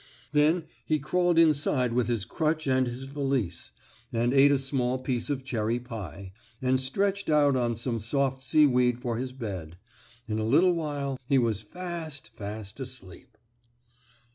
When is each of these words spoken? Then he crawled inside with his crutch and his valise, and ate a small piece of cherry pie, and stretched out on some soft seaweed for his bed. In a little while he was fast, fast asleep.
Then 0.31 0.63
he 0.83 0.97
crawled 0.97 1.37
inside 1.37 1.93
with 1.93 2.07
his 2.07 2.25
crutch 2.25 2.65
and 2.65 2.87
his 2.87 3.03
valise, 3.03 3.69
and 4.11 4.33
ate 4.33 4.51
a 4.51 4.57
small 4.57 4.97
piece 4.97 5.29
of 5.29 5.43
cherry 5.43 5.79
pie, 5.79 6.31
and 6.59 6.81
stretched 6.81 7.29
out 7.29 7.55
on 7.55 7.75
some 7.75 7.99
soft 7.99 8.41
seaweed 8.41 8.97
for 8.97 9.17
his 9.17 9.31
bed. 9.31 9.77
In 10.27 10.39
a 10.39 10.43
little 10.43 10.73
while 10.73 11.19
he 11.27 11.37
was 11.37 11.61
fast, 11.61 12.31
fast 12.33 12.79
asleep. 12.79 13.37